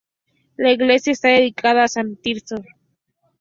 La 0.57 0.71
iglesia 0.71 1.11
está 1.13 1.27
dedicada 1.27 1.83
a 1.83 1.87
san 1.87 2.15
Tirso. 2.15 2.55